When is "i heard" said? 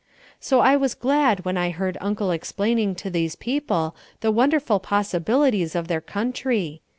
1.57-1.95